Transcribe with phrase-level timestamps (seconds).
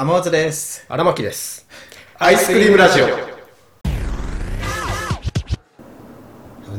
[0.00, 0.86] 天松です。
[0.88, 1.66] 荒牧です。
[2.20, 3.06] アイスクリームラジオ。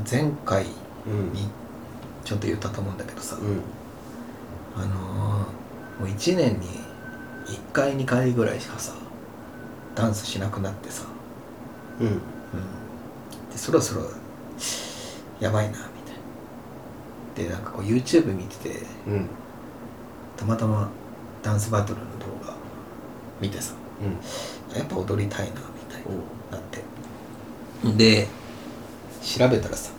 [0.10, 0.66] 前回
[1.06, 1.34] うん。
[1.34, 1.50] に
[2.24, 3.62] ちょっと言ったと思うんだけどさ、うん。
[4.82, 6.68] あのー、もう1年に
[7.48, 8.94] 1回2回ぐらいしかさ、
[9.96, 11.04] ダンスしなくなってさ、
[12.00, 12.08] うん。
[12.08, 12.14] うん、
[13.52, 14.06] でそろそろ
[15.42, 17.50] やばいなみたいな。
[17.50, 19.28] で、なんかこう YouTube 見てて、うん。
[20.38, 20.90] たまたま
[21.44, 22.39] ダンスバトルの動画
[23.42, 24.78] 見てさ、うん。
[24.78, 26.02] やっぱ踊りたいなみたい
[26.52, 26.84] ななって
[27.98, 28.28] で
[29.22, 29.92] 調べたらさ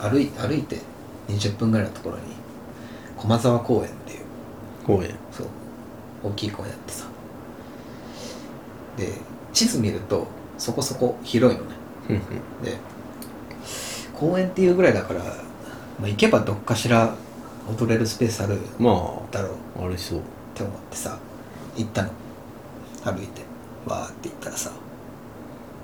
[0.00, 0.80] 歩い歩いて
[1.28, 2.22] 20分ぐらいのところに
[3.16, 4.20] 駒沢公園っていう
[4.86, 5.14] 公園。
[5.30, 5.46] そう
[6.24, 7.06] 大きい公園あってさ
[8.96, 9.12] で
[9.52, 10.26] 地図見ると
[10.58, 11.70] そこそこ広いのね
[12.10, 12.18] うん。
[12.64, 12.76] で
[14.14, 17.14] 公園っていうぐらいだから、まあ、行けばどっかしら
[17.68, 20.18] 踊れるスペースあるまだろうあ、あれそう。
[20.18, 20.22] っ
[20.54, 21.18] て思ってさ
[21.76, 22.10] 行ったの
[23.04, 23.42] 歩いて
[23.86, 24.70] わーって行ったらさ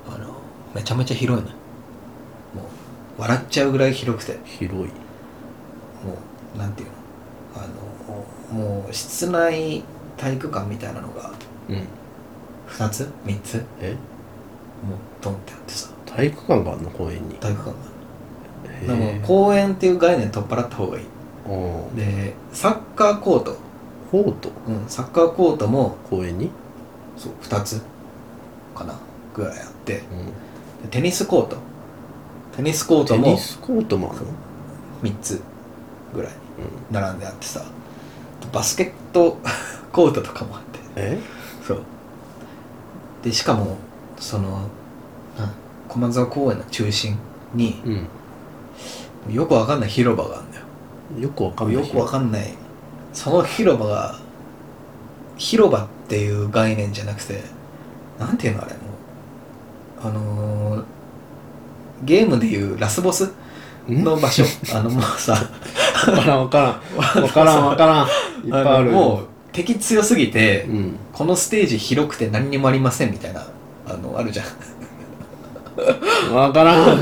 [0.07, 0.27] あの
[0.73, 1.55] めちゃめちゃ広いのも
[3.17, 4.39] う笑っちゃうぐらい広くて。
[4.45, 4.77] 広い。
[4.77, 4.87] も
[6.55, 6.93] うなんていうの？
[7.55, 7.67] あ
[8.55, 9.83] のもう室内
[10.17, 11.31] 体育館みたいなのが
[11.67, 11.87] うん。
[12.69, 13.65] 2つ？3つ？
[13.81, 13.91] え？
[14.87, 15.89] もうドンってあってさ。
[16.05, 17.35] 体育館があんの公園に。
[17.35, 17.75] 体育館
[18.83, 21.05] へがでも公園っていう概念取っ払った方がいい。
[21.45, 21.49] あ
[21.91, 21.95] あ。
[21.95, 23.57] でサッカーコート、
[24.09, 24.49] コート？
[24.67, 26.49] うん、サッカーコートも公園に？
[27.19, 27.81] そう2つ
[28.73, 28.97] かな
[29.35, 29.99] ぐらいあって。
[29.99, 30.25] うん。
[30.27, 31.57] でテニスコート。
[32.55, 34.31] テニスコートテもニスコートもあるの
[35.03, 35.41] ？3つ
[36.15, 36.95] ぐらいうん。
[36.95, 37.63] 並んであってさ。
[38.51, 39.37] バスケット
[39.91, 40.79] コートとかもあって。
[40.95, 41.19] え？
[41.67, 41.81] そう。
[43.23, 43.77] でしかも
[44.17, 44.61] その
[45.37, 45.51] な
[45.89, 47.17] 駒沢公園の中心
[47.53, 49.33] にうん。
[49.33, 50.65] よくわかんない広場があるんだよ。
[51.19, 51.75] よくわかんない。
[51.75, 52.53] よくわかんない。
[53.13, 54.15] その広場が
[55.37, 57.41] 広場っていう概念じゃなくて
[58.19, 58.79] なんていうのあれも
[60.03, 60.83] うあのー
[62.03, 63.25] ゲームでいうラスボス
[63.89, 64.03] ん？
[64.03, 64.43] の場所
[64.73, 65.39] あのもうさわ
[66.15, 67.23] からんわからん。
[67.23, 68.07] わからん わからん。
[68.45, 68.85] いっぱいある。
[68.85, 70.95] のもう敵強すぎて、うん。
[71.11, 73.45] このステージ広くて何にもありませんみたいな
[73.85, 74.43] あのあるじゃ
[76.31, 76.77] んわからん。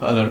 [0.00, 0.28] あの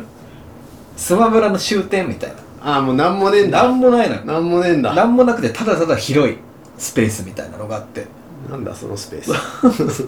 [0.95, 2.33] スマブラの終点みたい
[2.63, 3.63] ああ、もうなんもねえんなだ。
[3.67, 4.93] なんもないのよなんもねえんだ。
[4.93, 6.37] なんもなくてただただ広い
[6.77, 8.07] スペースみたいなのがあって
[8.49, 10.07] なんだそのスペース。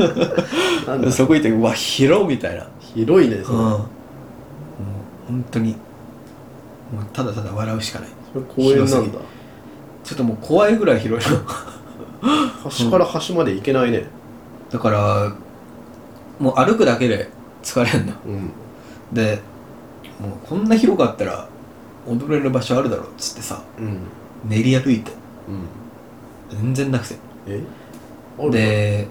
[0.86, 3.58] なんだそこ行ってうわ広みたいな広いね、それ。
[3.58, 3.80] うんもう
[5.28, 5.72] 本当に
[6.92, 9.18] もうただただ笑うしかないそれ公園なんだ。
[10.02, 11.38] ちょっともう怖いぐらい広いの
[12.64, 14.06] 端から端まで行けないね。
[14.70, 15.32] だから
[16.38, 17.28] もう歩くだけで
[17.62, 18.50] 疲れるのうん。
[19.12, 19.40] で
[20.20, 21.48] もうこんな広かったら
[22.08, 23.98] 踊れる場所あるだろうっつってさうん。
[24.48, 25.19] 練り歩いてうん。
[26.50, 27.16] 全然なくて。
[27.46, 27.62] え？
[28.50, 29.08] で、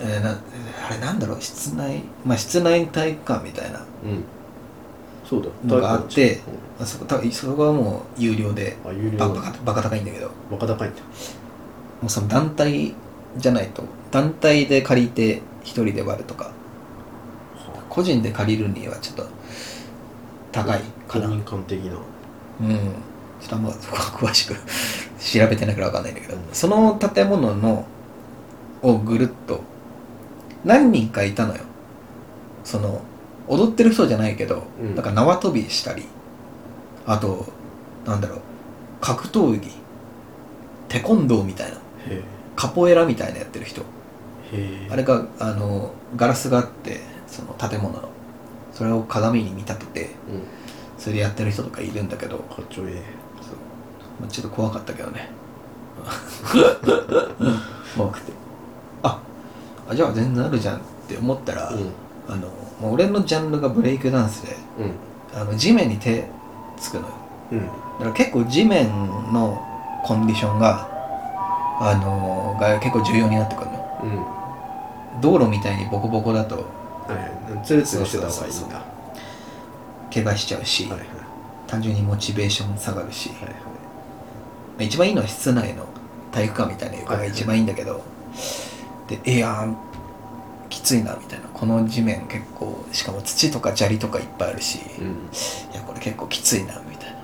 [0.00, 1.40] えーなあれなんだろう？
[1.40, 3.78] 室内まあ室内体育館みたいな。
[3.78, 4.24] うん。
[5.24, 5.48] そうだ。
[5.48, 5.52] よ。
[5.64, 6.34] のがあって
[6.78, 9.18] うんあそこ多分そこはもう有料であ、有料。
[9.18, 10.28] ババカバカ高いんだけど。
[10.50, 11.00] もバカ高いんだ。
[12.04, 12.94] うその団体
[13.36, 16.52] じゃないと団体で借りて一人で割るとか。
[17.88, 19.26] 個人で借りるにはちょっと
[20.52, 21.24] 高いかな。
[21.26, 21.98] 公民館的な。
[22.60, 22.68] うん、
[23.40, 24.54] ちょっとあんまそこは詳しく
[25.18, 27.86] 調べてないから分かんないんだけど、その建物の
[28.82, 29.62] をぐるっと
[30.64, 31.62] 何人かいたのよ
[32.64, 33.02] その
[33.48, 36.04] 踊ってる人じゃないけど、うんなんか縄跳びしたり
[37.06, 37.46] あと
[38.06, 38.40] なんだろう
[39.00, 39.70] 格闘技
[40.88, 41.76] テコンドーみたいな
[42.06, 42.22] へ
[42.56, 43.82] カポエラみたいなやってる人。
[44.90, 48.08] あれがあのガラスがあってその建物の
[48.72, 50.10] それを鏡に見立ててうん。
[50.98, 53.02] それでやってる人とかいるんだけどかっちょええ。
[54.20, 55.30] まあ、ちょっと怖かったけどね
[57.96, 58.32] 怖くて
[59.02, 59.18] あ
[59.88, 61.76] あじゃあ全然あるじゃんって思ったら、う
[62.28, 62.48] あの
[62.80, 64.86] もう俺のジャンルがブレイクダンスでん。
[64.86, 65.40] うん。
[65.40, 66.28] あの地面に手
[66.78, 67.08] つくのよ
[67.52, 67.60] うん。
[67.60, 68.88] だから結構地面
[69.32, 69.60] の
[70.04, 70.88] コンディションが
[71.80, 73.84] あのが結構重要になってくるのよ
[75.14, 75.20] うん。
[75.20, 76.62] 道路みたいにボコボコだとは
[77.50, 77.64] いはい。
[77.64, 78.76] ツルツルしてた方がいいんだ。
[78.76, 78.82] は
[80.12, 81.00] 怪我しちゃうし、いはい。
[81.66, 83.54] 単純にモチベーション下がるし、はいはい。
[84.78, 85.84] まあ一番いいのは室内の
[86.32, 88.02] 体育館みたいな床が一番いいんだけど、
[89.08, 89.76] でいやー
[90.70, 91.48] きついなみたいな。
[91.48, 95.28] この地面結構しかも土とか砂利とかいっぱいあるし、いうん。
[95.74, 97.18] やこれ結構きついなみたいな。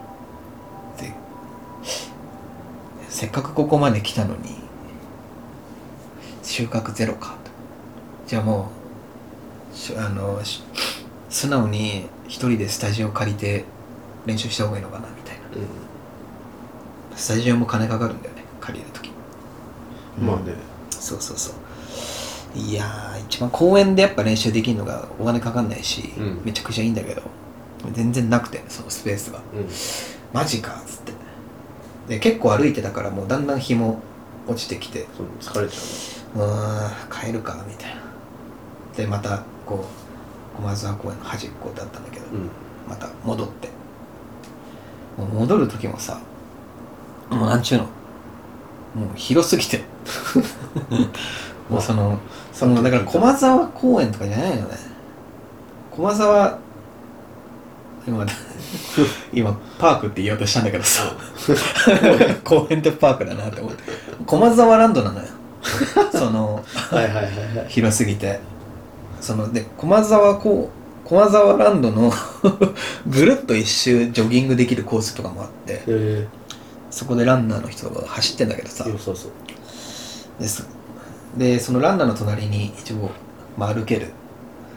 [1.00, 1.14] で
[3.08, 4.56] せっかくここまで来たのに
[6.42, 7.50] 収穫ゼロかと。
[8.26, 8.70] じゃあも
[9.72, 10.64] うしあのし
[11.28, 13.64] 素直に一人でスタジオ借りて
[14.26, 15.42] 練習した方がいいのかなみたいな。
[15.56, 15.66] うん。
[17.24, 19.10] スタジオも金かかるんだよね借りる時。
[20.20, 20.52] まあね。
[20.90, 22.58] そうそうそう。
[22.58, 26.42] いやー一番公園でやっぱ練習できるのがお金かかんないし、うん。
[26.44, 27.22] めちゃくちゃいいんだけど
[27.94, 29.68] 全然なくてそのスペースがうん。
[30.34, 31.12] マジかっつって。
[32.08, 34.02] で結構歩いてたからもうだんだん日も
[34.46, 35.06] 落ちてきて。
[35.16, 36.40] そう疲れちゃう。
[36.40, 38.02] ーん帰るかみたいな。
[38.98, 39.86] でまたこ
[40.52, 42.50] う駒沢公園の端っこだったんだけど、ううん。
[42.86, 43.70] また戻って。
[45.16, 46.20] 戻る時もさ
[47.30, 47.84] もうなんちゅうの。
[47.84, 49.82] もう広すぎて。
[51.68, 52.18] もうその
[52.52, 54.76] そのだから駒沢公園とかじゃないよね。
[55.90, 56.58] 駒沢
[58.06, 58.26] 今
[59.32, 61.02] 今パークって言おうとしたんだけどさ。
[62.44, 63.82] 公園ってパークだなって思って。
[64.26, 65.26] 駒沢ランドなのよ。
[66.12, 66.62] その
[67.68, 68.40] 広すぎて。
[69.20, 70.70] そので駒沢こ
[71.04, 72.12] う駒沢ランドの
[73.06, 75.82] ぐるっと一周ジョギングできるコースとかもあって。
[75.86, 76.28] え
[76.94, 78.85] そこでランナーの人が走ってんだけどさ。
[78.87, 79.32] え良さそう。
[80.38, 80.64] です。
[81.37, 83.11] でそのランナーの隣に一応、
[83.58, 84.12] まあ、歩ける、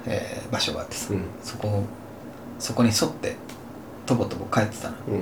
[0.08, 1.22] えー場所があってさ、うん。
[1.44, 1.84] そこ
[2.58, 3.36] そこに沿って
[4.08, 4.96] とぼとぼ帰ってたの。
[5.10, 5.19] うん。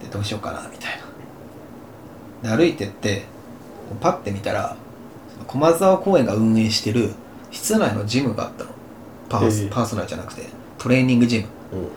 [0.00, 1.00] でどうしようかなみたい
[2.44, 2.56] な。
[2.56, 3.24] で歩いてって
[4.00, 4.76] パッて見たら
[5.48, 7.10] 駒沢公園が運営してる
[7.50, 8.70] 室内のジムがあったの。
[9.28, 9.68] パーえ。
[9.68, 10.44] パーソナルじゃなくて
[10.78, 11.40] トレーニングジ
[11.72, 11.78] ム。
[11.80, 11.88] うん。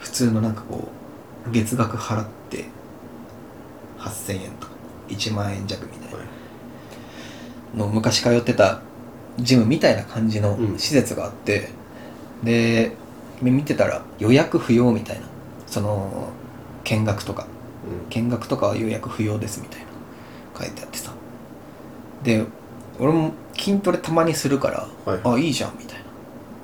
[0.00, 0.86] 普通のなんかこ
[1.46, 2.66] う月額払って
[4.08, 4.72] 8000円とか
[5.08, 7.84] 1万円弱みたいはいな。
[7.84, 8.80] の昔通ってた
[9.38, 10.78] ジムみたいな感じのうん。
[10.78, 11.68] 施設があって、
[12.42, 12.92] で
[13.40, 15.26] 見てたら予約不要みたいな。
[15.66, 16.30] その
[16.84, 17.46] 見学とか。
[18.10, 19.86] 見学とかは予約不要ですみたいな。
[20.60, 21.12] 書いてあってさ。
[22.22, 22.44] で
[22.98, 25.20] 俺も筋トレたまにするから、はい。
[25.24, 26.04] あいいじゃんみたいな。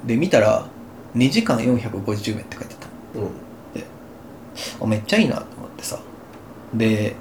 [0.06, 0.66] で見たら
[1.16, 3.22] 2時間450円って書いてたうん。
[3.22, 3.30] うん
[4.80, 5.98] あめっちゃいいなと思ってさ。
[6.74, 7.14] で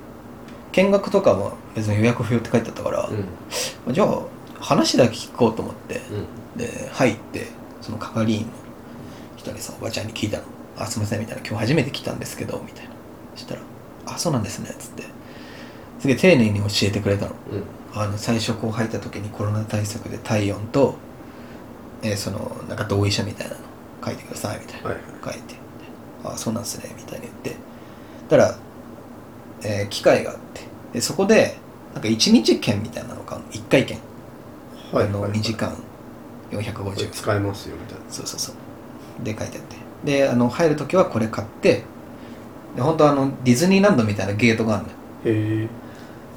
[0.73, 3.09] 見学とかも別に予約不要って書いてあったから、
[3.93, 4.19] じゃあ
[4.59, 6.01] 話だけ聞こうと思って
[6.57, 7.47] で入って
[7.81, 8.47] その係員の
[9.37, 10.43] 人にさおばちゃんに聞いたの
[10.77, 12.91] 「あすいません」みたいな「今日初めて来たんですけど」みたいな
[13.35, 13.61] そしたら
[14.07, 15.03] 「あそうなんですね」っつって
[15.99, 17.31] すげえ丁寧に教えてくれたの
[17.93, 20.95] あの最初こう入った時にコロナ対策で体温と、
[22.01, 23.59] えーそのなんか同意書みたいなの
[24.03, 25.55] 書いてくださいみたいな、はい書いて
[26.25, 27.55] 「あそうなんですね」みたいに言って
[28.29, 28.57] たら、
[29.63, 30.35] えー機会が
[30.93, 31.57] でそこで
[31.93, 33.97] なんか1日券みたいなのが1回券、
[34.91, 35.31] はいあのはい。
[35.31, 35.75] 2時間。
[36.51, 37.11] 450円。
[37.11, 38.03] 使えますよみたいな。
[38.09, 39.23] そうそうそう。
[39.23, 39.75] で書いてあって。
[40.05, 41.83] であの入る時はこれ買って。
[42.75, 44.95] で本当あのディズニーランドみたいなゲートがあるのよ。
[45.25, 45.67] へえ。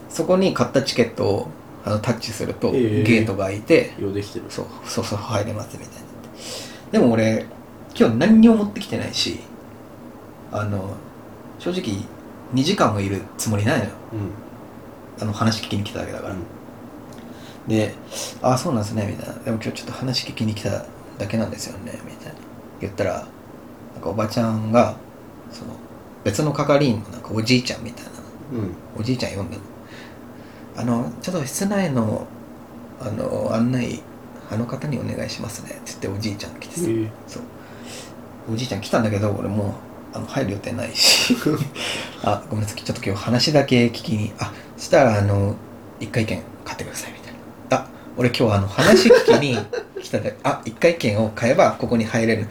[0.09, 1.49] そこに買ったチケットを
[1.85, 2.81] あのタッチするとゲえ。
[3.05, 4.47] ーートが開いて、用できてる。
[4.49, 4.67] そう。
[4.85, 6.07] そうそう入れますみたいにな。
[6.93, 7.47] でも俺
[7.99, 9.41] 今日何にも持ってきてないし
[10.53, 10.95] あの
[11.59, 12.05] 正直
[12.55, 13.91] 2時間もいるつもりないのよ。
[14.13, 15.23] うん。
[15.23, 16.35] あの話聞きに来ただけだから、
[17.67, 17.95] で
[18.43, 20.85] 「ああそうなんですね」みたいな「でも今日ちょっと話聞きに来た
[21.19, 22.35] だけなんですよね」みたいな。
[22.81, 23.27] 言ったら
[23.95, 24.97] なんかおばちゃんが
[25.51, 25.73] その
[26.23, 28.11] 別の係員のなんかおじいちゃんみたいな。
[28.53, 28.75] うん。
[29.01, 29.63] おじいちゃん呼んだの。
[30.77, 32.27] あのちょっと室内の
[33.01, 34.03] あの案内
[34.51, 37.11] あの方にお願いしますねって言っておじいちゃんが来てさ、へえ。
[37.27, 37.43] そう。
[38.53, 39.73] おじいちゃん来たんだけど俺もう
[40.17, 41.37] あの入る予定ないし。
[42.25, 44.33] あごめんなさいちょっと今日話だけ聞きに。
[44.39, 45.55] あそしたらあの
[46.01, 47.33] 一回券買ってくださいみたい
[47.71, 47.77] な。
[47.77, 49.59] あ俺今日あの話聞きに
[50.03, 50.39] 来たで。
[50.43, 52.47] あ一回券を買えばここに入れる。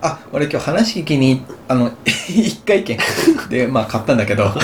[0.00, 2.98] あ俺今日話聞きにあの 一回券
[3.50, 4.50] でまあ買ったんだけど。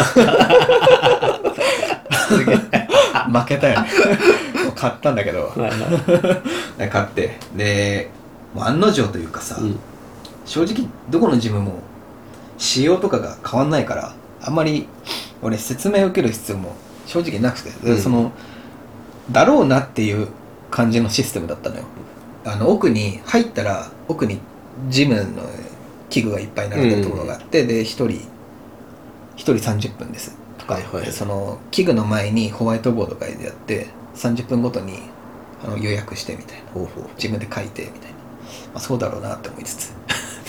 [2.28, 2.56] すげえ。
[3.30, 3.88] 負けたよね。
[4.74, 5.52] 買ったんだけど。
[6.90, 7.36] 買って。
[7.54, 8.10] で
[8.56, 9.78] 案の定というかさ、うん。
[10.46, 11.82] 正直どこのジムも
[12.58, 14.86] 仕様とかが変わんないからあんまり
[15.42, 16.74] 俺説明を受ける必要も
[17.06, 17.98] 正直なくて、でうん。
[17.98, 18.32] その
[19.30, 20.28] だろうなっていう
[20.70, 21.84] 感じのシステムだったのよ。
[22.44, 24.38] あの奥に入ったら奥に
[24.88, 25.42] ジムの
[26.10, 28.20] 器具がいっぱい並んでるところがあって、で1人1
[29.36, 30.36] 人30分です。
[30.58, 31.04] とか、はいはい。
[31.04, 34.98] でその器具の前にホワイトボードがでやって30分ごとに
[35.64, 36.66] あの予約してみたいな。
[37.16, 38.16] 自分で書いてみたいな、
[38.74, 39.92] まあ、そうだろうなって思いつつ。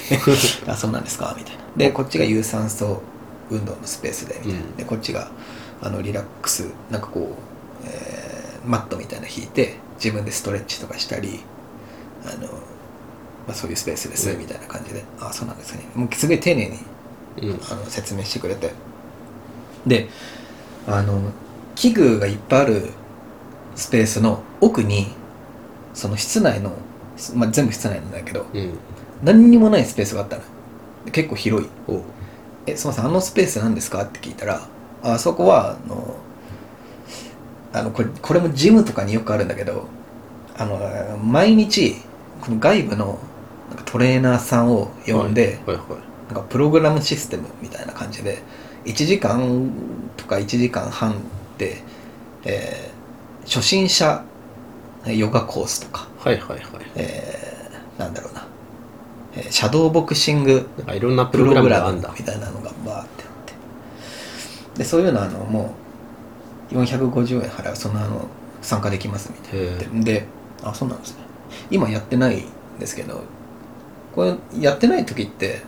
[0.68, 3.02] あそうなんですかみたいなでこっちが有酸素
[3.50, 4.76] 運動のスペースでみたいな、うん。
[4.76, 5.32] でこっちが
[5.82, 8.28] あのリラックスなんかこう、えー
[8.66, 11.40] マットみたいなの引いて自分でストレッチとかしたり
[12.26, 12.52] あの、ま
[13.52, 14.40] あ、そういうスペースですうん。
[14.40, 15.84] みたいな感じで、あそうなんですね。
[15.96, 16.80] もうすごい丁寧に
[17.44, 17.60] うん。
[17.72, 18.74] あの説明してくれて。
[19.86, 20.10] で
[20.86, 21.32] あの
[21.76, 22.90] 器具がいっぱいある
[23.76, 25.08] スペースの奥に
[25.94, 26.74] その室内の、
[27.36, 28.74] まあ、全部室内なんだけどうん。
[29.24, 30.42] 何にもないスペースがあったの。
[30.42, 30.48] で
[31.12, 31.70] 結構広い。
[31.88, 32.02] おう
[32.66, 34.62] 「えすみませんあのスペース何ですか?」って聞いたら
[35.04, 36.16] 「あそこはあの
[37.74, 39.86] あのこれこれもジムとかによくあるんだけど
[40.58, 41.96] あの毎日
[42.42, 43.20] この外部の
[43.70, 45.86] なんかトレーナーさんを呼んで、はいはい
[46.28, 48.40] なんかプログラムシステムみたいな感じで
[48.84, 49.72] 1時間
[50.18, 51.16] とか1時間半
[51.58, 51.82] で、
[52.44, 52.98] えー
[53.50, 54.26] 初心者
[55.06, 56.60] ヨガコースとか、はいはいはい。
[56.96, 58.47] えーなんだろうな、えー
[59.50, 62.14] シャドーボクシングいろんなププログラムムがあんだ。
[62.18, 64.80] みたいなのがバーってあって。
[64.80, 65.76] でそういうのあのも
[66.72, 68.28] う450円払うそのあの
[68.62, 70.28] 参加できますみたいなへでで
[70.64, 71.24] あそうなんですね。
[71.72, 73.22] 今やってないんですけど
[74.14, 75.62] これやってない時って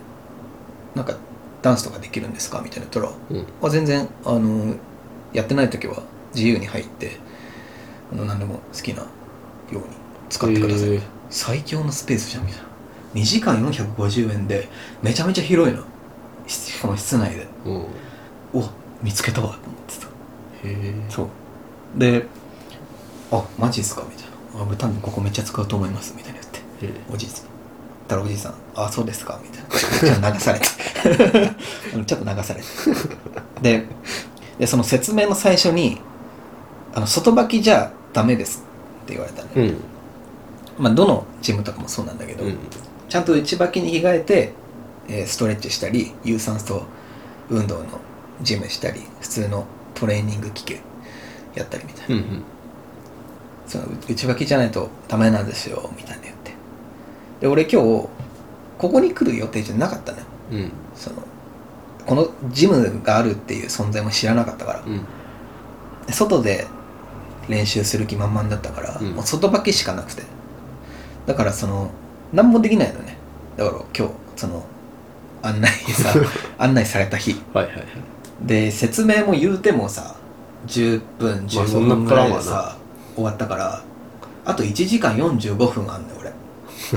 [0.94, 1.16] なんか
[1.62, 3.46] ダンスとかできるんですかみたいな言ったらえうん。
[3.62, 4.74] あ全然あの
[5.32, 6.02] やってない時は
[6.34, 7.16] 自由に入って
[8.12, 9.08] あの何でも好きなよ
[9.72, 9.82] うに
[10.28, 11.00] 使ってください。
[11.30, 12.69] 最強のスペースじゃんみたいな
[13.14, 14.68] 2時間450円で
[15.02, 15.82] めちゃめちゃ広いの
[16.46, 17.46] しかも室内で。
[17.64, 17.76] うん。
[17.82, 17.86] へ
[18.54, 18.68] お
[19.02, 19.48] 見つけたわ。
[19.48, 20.06] と思ってた。
[20.64, 20.94] え。
[21.08, 21.28] そう。
[21.96, 22.26] で
[23.32, 24.02] あマジっすか？
[24.08, 24.24] みたい
[24.54, 24.60] な。
[24.60, 26.14] あ俺多分ここめっちゃ使うと思います。
[26.16, 26.86] みたいな言って。
[26.86, 27.46] へおじいさん。
[28.08, 29.68] たらおじいさん「あそうですか」みたいな。
[29.70, 30.66] ちょっと流されて。
[32.06, 32.66] ちょっと流されて。
[33.62, 33.86] で
[34.58, 36.00] でその説明の最初に
[36.94, 38.64] 「あの外履きじゃダメです」
[39.04, 39.76] って言われたの、えうん。
[40.78, 42.58] まあどのジムとかもそうなんだけど、うん
[43.10, 44.52] ちゃんと内履きに着替えて、
[45.08, 46.84] えーストレッチしたり有酸素
[47.50, 48.00] 運動の
[48.40, 50.80] ジムしたり普通のトレーニング機器
[51.54, 52.42] やったりみたいな、うんうん。
[53.66, 56.52] その内履きじゃないとダメなんですよみたいな言って。
[57.40, 58.08] で俺今日
[58.78, 60.24] ここに来る予定じゃなかったのよ。
[60.52, 60.72] うん。
[60.94, 61.16] その
[62.06, 64.82] このジムがあるっていう存在も知らなかったから。
[64.86, 65.04] うん。
[66.06, 66.66] で外で
[67.48, 69.10] 練習する気満々だったから、うん。
[69.14, 70.22] もう外履きしかなくて。
[71.26, 71.90] だからその
[72.32, 73.16] 何もできないのね。
[73.56, 74.64] だから今日その
[75.42, 76.14] 案内さ
[76.58, 77.40] 案内された日。
[77.52, 77.86] はいはいはい。
[78.42, 80.14] で説明も言うてもさ
[80.66, 82.76] 10分まあそ15んな分ぐらいでさ、
[83.14, 83.82] 終わったから
[84.44, 86.32] あと1時間45分あんのよ俺。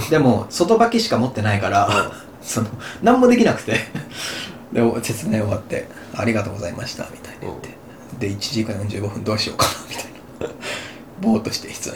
[0.09, 2.11] でも 外履きしか持ってないから
[2.41, 2.67] その
[3.01, 3.77] 何もできなくて。
[4.73, 5.87] で説明終わって
[6.17, 7.69] 「ありがとうございました」みたいな言って。
[8.19, 10.05] で1時間45分どうしようかなみたい
[10.49, 10.55] な
[11.21, 11.95] ぼーっとして室内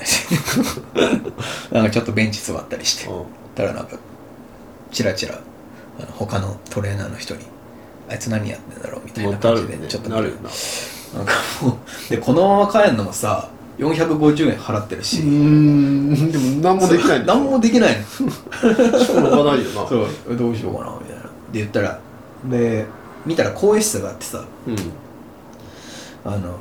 [1.72, 3.24] で なんかちょっとベンチ座ったりしてうん。
[3.56, 3.98] たらなんか
[4.92, 7.42] チラチラあの他のトレーナーの人に
[8.10, 9.86] 「あいつ何やってんだろう?」みたいもな感じうなるね。
[9.86, 10.50] でちょっとなるよな。
[11.18, 16.32] なんかもうでこのまま帰るのもさ450円払ってるし、ん。
[16.32, 17.34] でも何もできないんだ。
[17.36, 18.04] 何もできないの。
[19.06, 19.88] しょうがないよな。
[19.88, 20.36] そう。
[20.36, 21.24] どうしようかなみたいな。
[21.24, 22.00] で言ったら
[22.46, 22.86] で
[23.26, 24.76] 見たら更衣室があってさうん。
[26.26, 26.58] あの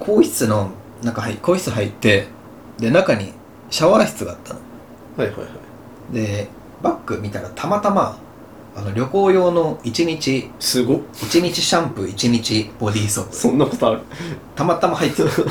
[0.00, 0.70] 更衣室の
[1.02, 2.26] 中入更衣室入って
[2.78, 3.32] で中に
[3.70, 4.60] シャワー室があったの。
[5.16, 5.46] はいはいは
[6.12, 6.14] い。
[6.14, 6.48] で
[6.82, 8.18] バッグ見たらたまたま
[8.76, 11.00] あの旅行用の1日すごっ。
[11.14, 13.34] 1日シャンプー1日ボディーソープ。
[13.34, 14.00] そんなことある。
[14.54, 15.30] たまたま入ってた。
[15.30, 15.48] そ う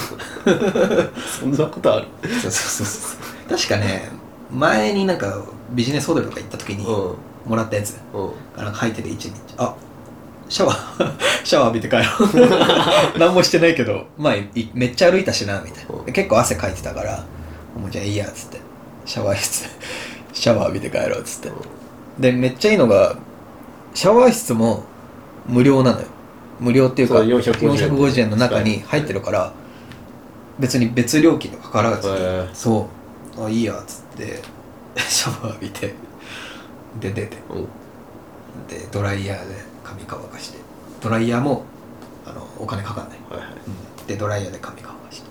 [1.41, 2.07] そんなことある。
[2.41, 3.15] そうそうそ
[3.47, 4.09] う確かね
[4.51, 7.15] 前になんかビジネスホテルとか行った時にう
[7.49, 7.93] もらったやつ。
[7.93, 8.63] んうん。
[8.63, 9.33] なんか入ってて1日。
[9.57, 9.73] あ
[10.47, 11.11] シャワー
[11.43, 12.03] シャワー浴びて帰ろ
[13.15, 13.17] う。
[13.19, 16.03] 何もしてないけどまあいめっちゃ歩いたしなみたいな。
[16.05, 17.23] で結構汗かいてたから
[17.79, 18.59] もうじゃあいいやっつって。
[19.05, 19.69] シャワー室
[20.33, 21.51] シャワー浴びて帰ろうっつって。
[22.19, 23.15] でめっちゃいいのが
[23.93, 24.83] シャワー室も
[25.47, 26.07] 無料なのよ。
[26.59, 27.91] 無料っていうかそう450円。
[27.91, 29.51] 450円の中に入ってるから
[30.59, 32.09] 別に別料金とかかからず
[32.53, 32.87] そ
[33.37, 33.45] う。
[33.45, 34.41] あいいやっつって。
[34.97, 35.93] シャワー浴びて
[36.99, 37.37] で出て。
[37.49, 37.67] うん。
[38.67, 40.57] でドライヤーで髪乾かして
[41.01, 41.63] ドライヤーも
[42.25, 43.49] あのお金かかんない、はいはい。
[43.99, 45.29] うん、でドライヤーで髪乾かして。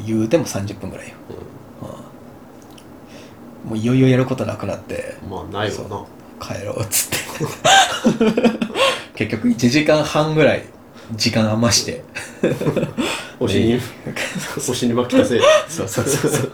[0.00, 1.14] で言うても30分ぐらいよ、
[3.64, 3.70] うん。
[3.70, 5.16] もういよいよやることなくなって。
[5.22, 6.04] うんまあないわな。
[6.40, 7.16] 帰ろうっつって。
[9.14, 10.64] 結局1時間半ぐらい
[11.12, 12.02] 時間余して。
[13.38, 13.80] 腰にで
[14.66, 15.36] 腰に巻きたせ。
[15.36, 16.52] い そうそうそうそう。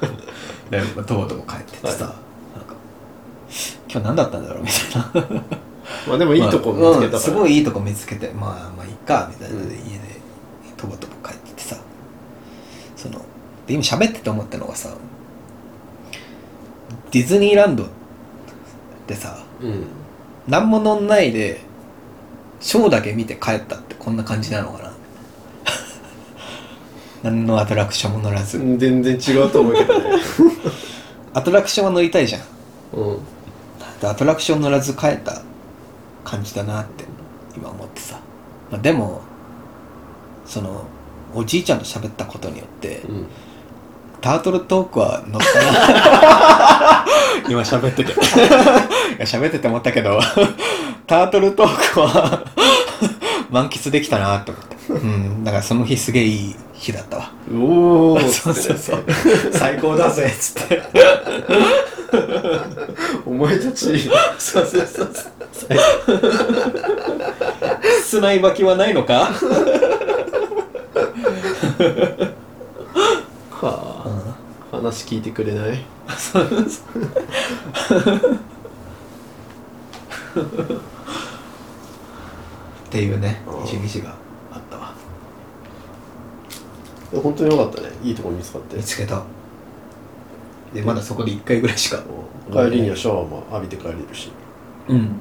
[0.70, 2.74] でとぼとぼ帰ってってさ、なんか
[3.88, 5.42] 今日何だったんだろうみたいな
[6.06, 10.16] まあでもいいとこ見つけまあうんたからすごいいいとこ見つけてまあまあいいかみたいなので、うん家で
[10.76, 11.76] とぼとぼ帰っててさ。
[12.96, 13.20] その
[13.66, 14.94] で今喋ってて思ったのがさ
[17.10, 17.88] ディズニーランドっ
[19.06, 19.86] てさうん。
[20.48, 21.60] 何も乗んないで
[22.60, 24.92] ショーだけ見て帰ったってこんな感じなのかな。
[27.30, 30.10] 何のアトラクションも乗らず、全然違うと思うけどね。
[31.34, 32.42] アトラクションは乗りたいじゃん。
[32.94, 33.18] うん。
[34.00, 35.42] でアトラクション乗らず帰った
[36.26, 37.04] 感じだなって
[37.56, 38.18] 今思ってさ、
[38.70, 39.22] まあ、でも
[40.44, 40.84] その
[41.32, 43.26] おじいちゃんと喋ったことによってうん。
[44.20, 47.04] タートルトークは乗ったな。
[47.48, 48.12] 今喋ってて。
[49.24, 50.18] 喋ってて思ったけど
[51.06, 52.42] タートルトークは
[53.50, 54.76] 満喫できたなって思って。
[54.88, 55.44] うん。
[55.44, 57.30] だからその日すげえいい日だったわ。
[57.54, 59.04] おおそうそうそう。
[59.52, 60.82] 最高だぜっつって。
[63.26, 64.10] お前たち。
[64.38, 65.35] そうそうそう
[68.02, 69.30] 室内履きはないのか？
[73.50, 75.72] はあ、話聞いてくれない？
[75.76, 75.78] っ
[82.90, 84.14] ていうねうん一日が
[84.52, 84.94] あったわ。
[87.22, 87.88] 本当によかったね。
[88.02, 88.76] いいとこ見つかって。
[88.76, 89.22] 見つけた。
[90.74, 92.02] でまだそこで1回ぐらいしか。
[92.52, 94.30] 帰りにはシャワーも浴びて帰れるし。
[94.88, 95.20] うん